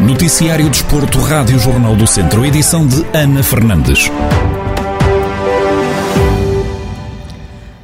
[0.00, 4.10] Noticiário Desporto, Rádio Jornal do Centro, edição de Ana Fernandes.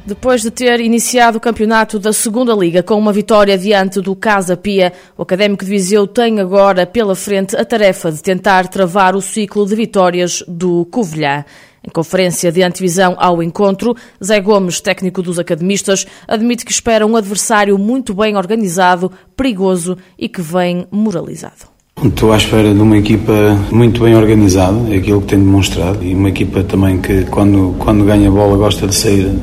[0.05, 4.57] Depois de ter iniciado o campeonato da Segunda Liga com uma vitória diante do Casa
[4.57, 9.21] Pia, o Académico de Viseu tem agora pela frente a tarefa de tentar travar o
[9.21, 11.45] ciclo de vitórias do Covilhã.
[11.85, 17.15] Em conferência de antevisão ao encontro, Zé Gomes, técnico dos academistas, admite que espera um
[17.15, 21.79] adversário muito bem organizado, perigoso e que vem moralizado.
[22.03, 23.33] Estou à espera de uma equipa
[23.71, 28.05] muito bem organizada, é aquilo que tem demonstrado, e uma equipa também que, quando, quando
[28.05, 29.37] ganha bola, gosta de sair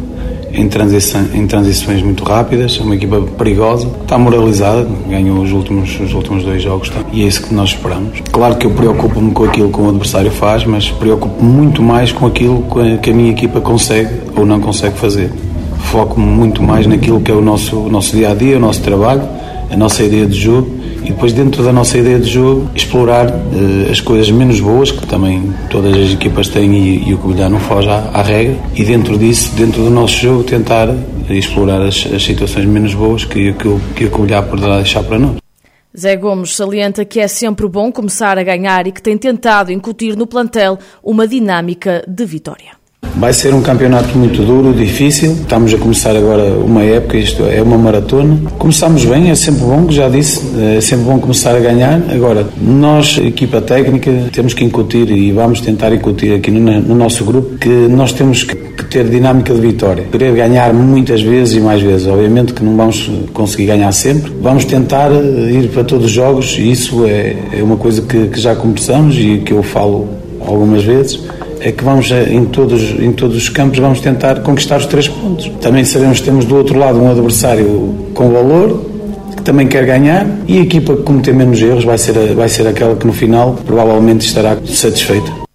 [0.52, 5.98] em, transição, em transições muito rápidas, é uma equipa perigosa, está moralizada, ganhou os últimos,
[6.00, 7.00] os últimos dois jogos tá?
[7.12, 8.20] e é isso que nós esperamos.
[8.30, 12.27] Claro que eu preocupo-me com aquilo que o adversário faz, mas preocupo-me muito mais com
[12.27, 12.64] aquilo
[13.02, 15.30] que a minha equipa consegue ou não consegue fazer.
[15.91, 18.83] Foco-me muito mais naquilo que é o nosso, o nosso dia a dia, o nosso
[18.83, 19.22] trabalho,
[19.70, 20.75] a nossa ideia de jogo
[21.07, 25.07] e depois dentro da nossa ideia de jogo explorar uh, as coisas menos boas que
[25.07, 28.85] também todas as equipas têm e, e o Covilhã não foge à, à, regra e
[28.85, 30.89] dentro disso, dentro do nosso jogo tentar
[31.31, 35.37] explorar as, as situações menos boas que, que, que o Covilhã poderá deixar para nós.
[35.97, 40.17] Zé Gomes salienta que é sempre bom começar a ganhar e que tem tentado incutir
[40.17, 42.86] no plantel uma dinâmica de vitória.
[43.17, 45.33] Vai ser um campeonato muito duro, difícil.
[45.33, 48.39] Estamos a começar agora uma época, isto é uma maratona.
[48.59, 50.42] Começamos bem, é sempre bom, já disse,
[50.77, 51.98] é sempre bom começar a ganhar.
[52.11, 57.25] Agora, nós, equipa técnica, temos que incutir e vamos tentar incutir aqui no, no nosso
[57.25, 60.05] grupo que nós temos que, que, ter dinâmica de vitória.
[60.12, 62.06] Querer ganhar muitas vezes e mais vezes.
[62.06, 64.31] Obviamente que não vamos conseguir ganhar sempre.
[64.42, 68.39] Vamos tentar ir para todos os jogos e isso é, é uma coisa que, que
[68.39, 70.06] já começamos e que eu falo
[70.47, 71.19] algumas vezes
[71.61, 75.09] é que vamos eh, em todos, em todos os campos vamos tentar conquistar os três
[75.09, 75.49] pontos.
[75.61, 78.83] Também sabemos que temos do outro lado um adversário com valor,
[79.37, 82.66] que também quer ganhar, e a equipa que cometer menos erros vai ser, vai ser
[82.66, 85.47] aquela que no final provavelmente estará satisfeita.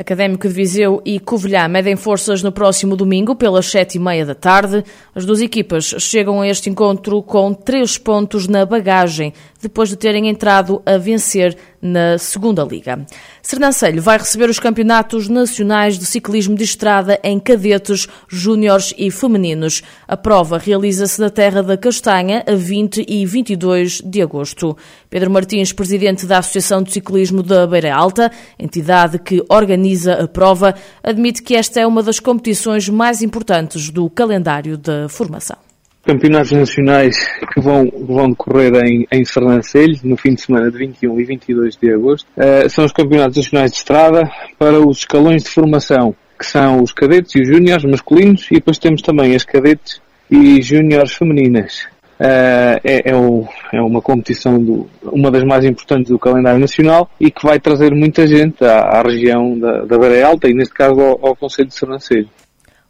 [0.00, 4.34] Académico de Viseu e Covilhã medem forças no próximo domingo pelas sete e meia da
[4.34, 4.82] tarde.
[5.14, 10.28] As duas equipas chegam a este encontro com três pontos na bagagem, depois de terem
[10.28, 13.06] entrado a vencer na segunda liga.
[13.42, 19.82] Sernancelho vai receber os campeonatos nacionais de ciclismo de estrada em cadetes, júniores e femininos.
[20.06, 24.76] A prova realiza-se na Terra da Castanha a 20 e 22 de agosto.
[25.08, 30.74] Pedro Martins, presidente da Associação de Ciclismo da Beira Alta, entidade que organiza a prova,
[31.02, 35.69] admite que esta é uma das competições mais importantes do calendário da formação
[36.04, 37.16] campeonatos nacionais
[37.52, 41.76] que vão, vão decorrer em, em Sernancelho, no fim de semana de 21 e 22
[41.76, 42.26] de agosto.
[42.36, 46.92] Uh, são os campeonatos nacionais de estrada para os escalões de formação, que são os
[46.92, 50.00] cadetes e os júniores masculinos, e depois temos também as cadetes
[50.30, 51.86] e júniores femininas.
[52.18, 57.10] Uh, é, é, o, é, uma competição, do, uma das mais importantes do calendário nacional
[57.18, 60.74] e que vai trazer muita gente à, à região da, da Beira Alta e, neste
[60.74, 62.28] caso, ao, ao Conselho de Sernancelho.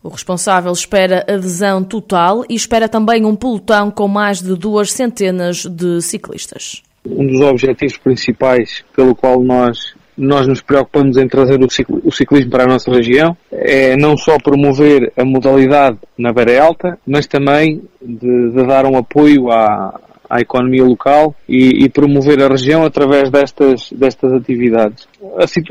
[0.02, 5.66] O responsável espera adesão total e espera também um pelotão com mais de duas centenas
[5.66, 6.82] de ciclistas.
[7.04, 12.64] Um dos objetivos principais pelo qual nós nós nos preocupamos em trazer o ciclismo para
[12.64, 18.50] a nossa região é não só promover a modalidade na Beira Alta, mas também de,
[18.50, 19.98] de dar um apoio à,
[20.30, 25.08] à economia local e, e, promover a região através destas, destas atividades.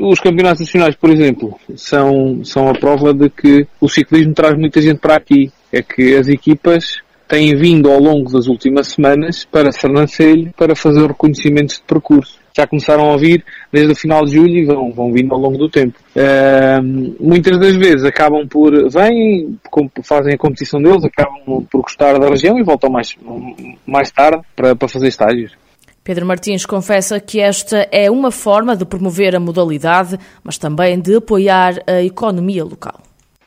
[0.00, 4.82] Os campeonatos nacionais, por exemplo, são, são a prova de que o ciclismo traz muita
[4.82, 5.50] gente para aqui.
[5.72, 11.06] É que as equipas têm vindo ao longo das últimas semanas para Sernancelho para fazer
[11.06, 15.12] reconhecimentos de percurso já começaram a vir desde o final de julho e vão, vão
[15.12, 15.98] vindo ao longo do tempo.
[16.16, 19.58] Uh, muitas das vezes acabam por, vêm,
[20.02, 23.16] fazem a competição deles, acabam por gostar da região e voltam mais,
[23.86, 25.52] mais tarde para, para fazer estágios.
[26.02, 31.16] Pedro Martins confessa que esta é uma forma de promover a modalidade, mas também de
[31.16, 33.00] apoiar a economia local.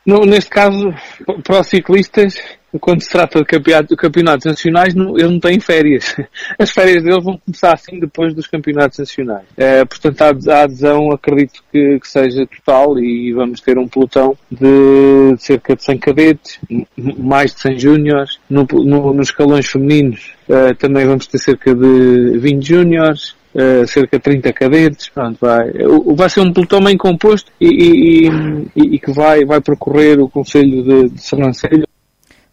[0.06, 0.94] No, neste caso,
[1.42, 2.38] para os ciclistas,
[2.80, 6.16] quando se trata de campeonatos, campeonatos nacionais, não, eles não têm férias.
[6.58, 9.44] As férias deles vão começar assim depois dos campeonatos nacionais.
[9.56, 15.36] É, portanto, a adesão acredito que, que, seja total e vamos ter um pelotão de,
[15.38, 16.58] cerca de 100 cadetes,
[16.96, 18.38] mais de 100 júniores.
[18.48, 23.36] No, no, nos escalões femininos uh, também vamos ter cerca de 20 júniores.
[23.54, 25.70] Uh, cerca de 30 cadetes, pronto, vai,
[26.16, 28.28] vai ser um pelotão bem composto e, e,
[28.74, 31.86] e, e, que vai, vai percorrer o Conselho de, de Sernancelho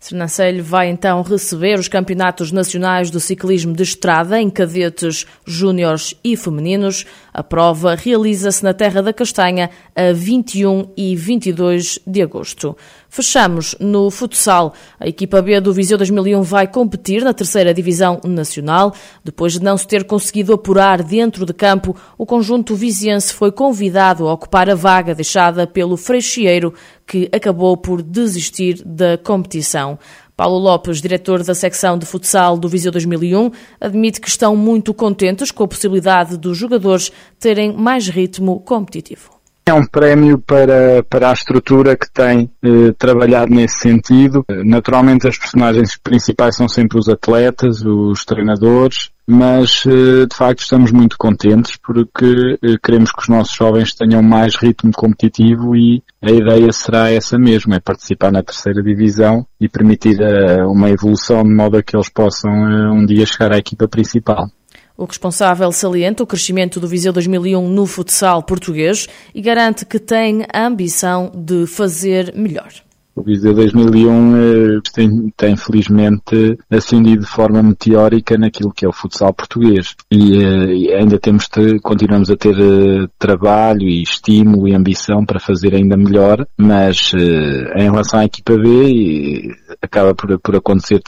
[0.01, 6.35] Sernancelho vai então receber os campeonatos nacionais do ciclismo de estrada em cadetes júniores e
[6.35, 7.05] femininos.
[7.33, 12.75] A prova realiza-se na Terra da Castanha a 21 e 22 de agosto.
[13.07, 14.73] Fechamos no futsal.
[14.99, 18.93] A equipa B do Viseu 2001 vai competir na terceira divisão nacional.
[19.23, 24.27] Depois de não se ter conseguido apurar dentro de campo, o conjunto viziense foi convidado
[24.27, 26.73] a ocupar a vaga deixada pelo Freixeiro,
[27.07, 29.97] que acabou por desistir da competição.
[30.41, 35.51] Paulo Lopes, diretor da secção de futsal do Viseu 2001, admite que estão muito contentes
[35.51, 39.29] com a possibilidade dos jogadores terem mais ritmo competitivo.
[39.63, 44.43] É um prémio para, para a estrutura que tem eh, trabalhado nesse sentido.
[44.65, 50.91] Naturalmente as personagens principais são sempre os atletas, os treinadores, mas eh, de facto estamos
[50.91, 56.29] muito contentes porque eh, queremos que os nossos jovens tenham mais ritmo competitivo e a
[56.29, 61.49] ideia será essa mesmo, é participar na terceira divisão e permitir eh, uma evolução de
[61.49, 64.49] modo a que eles possam um dia chegar à equipa principal.
[64.97, 70.45] O responsável salienta o crescimento do Viseu 2001 no futsal português e garante que tem
[70.53, 72.71] a ambição de fazer melhor.
[73.13, 78.93] O Viseu 2001 eh, tem, tem felizmente ascendido de forma meteórica naquilo que é o
[78.93, 79.95] futsal português.
[80.09, 81.49] E, eh, ainda temos
[81.83, 87.83] continuamos a ter eh, trabalho e estímulo e ambição para fazer ainda melhor, mas em
[87.83, 91.01] relação à equipa B acaba por, por acontecer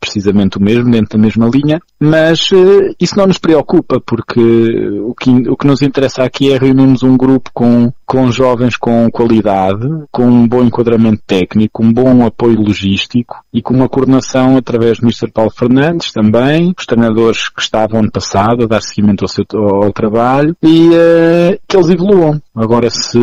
[0.00, 2.50] precisamente o mesmo, dentro da mesma linha, mas
[3.00, 7.16] isso não nos preocupa porque o que, o que nos interessa aqui é reunirmos um
[7.16, 12.60] grupo com, com jovens com qualidade, com um bom enquadramento técnico técnico, um bom apoio
[12.60, 15.30] logístico e com uma coordenação através do Mr.
[15.30, 19.92] Paulo Fernandes também, os treinadores que estavam ano passado a dar seguimento ao, seu, ao,
[19.92, 22.40] trabalho e uh, que eles evoluam.
[22.54, 23.18] Agora se,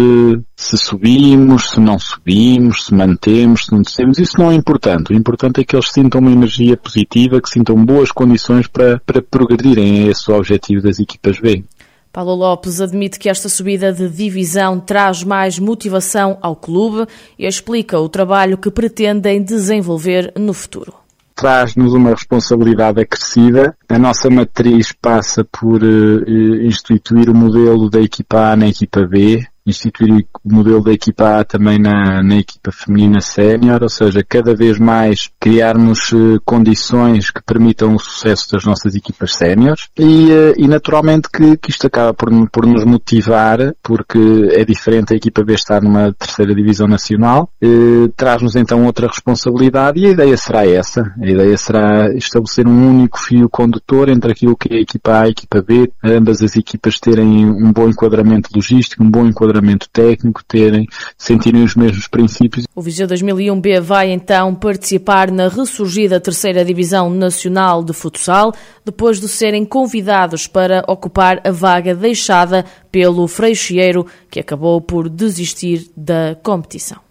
[0.56, 5.12] se subimos, se não subimos, se mantemos, se não descemos, isso não é importante.
[5.12, 9.21] O importante é que eles sintam uma energia positiva, que sintam boas condições para, para
[9.21, 11.63] progredirem a esse objetivo das equipas B.
[12.12, 17.08] Paulo Lopes admite que esta subida de divisão traz mais motivação ao clube
[17.40, 20.94] e explica o trabalho que pretendem desenvolver no futuro.
[21.34, 23.75] Traz-nos uma responsabilidade acrescida.
[23.88, 29.44] A nossa matriz passa por uh, instituir o modelo da equipa A na equipa B,
[29.71, 34.56] instituir o modelo da equipa A também na, na equipa feminina sénior, ou seja, cada
[34.56, 40.53] vez mais criarmos uh, condições que permitam o sucesso das nossas equipas séniores e, uh,
[40.57, 44.19] e naturalmente que, que isto acaba por, por nos motivar, porque
[44.51, 50.00] é diferente a equipa B estar numa terceira divisão nacional, uh, traz-nos então outra responsabilidade
[50.00, 51.13] e a ideia será essa.
[51.21, 55.25] A ideia será estabelecer um único fio condutor entre aquilo que é a equipa A
[55.25, 59.61] e a equipa B, ambas as equipas terem um bom enquadramento logístico, um bom enquadramento
[59.92, 60.88] técnico, terem,
[61.18, 62.66] sentirem os mesmos princípios.
[62.75, 68.54] O Viseu 2001B vai então participar na ressurgida terceira divisão nacional de futsal,
[68.86, 75.90] depois de serem convidados para ocupar a vaga deixada pelo Freixeiro, que acabou por desistir
[75.96, 77.11] da competição.